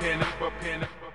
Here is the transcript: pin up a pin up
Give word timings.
pin 0.00 0.20
up 0.20 0.40
a 0.40 0.50
pin 0.62 0.82
up 0.82 1.05